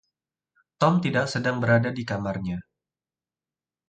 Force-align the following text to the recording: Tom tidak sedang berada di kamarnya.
Tom 0.81 0.93
tidak 1.05 1.25
sedang 1.33 1.55
berada 1.63 1.89
di 1.97 2.01
kamarnya. 2.11 2.57